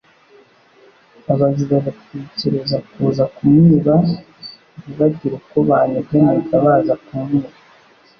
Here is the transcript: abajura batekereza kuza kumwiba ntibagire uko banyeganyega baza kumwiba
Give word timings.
abajura 1.33 1.75
batekereza 1.85 2.77
kuza 2.91 3.23
kumwiba 3.35 3.95
ntibagire 4.79 5.33
uko 5.39 5.57
banyeganyega 5.67 6.55
baza 6.65 6.93
kumwiba 7.05 7.49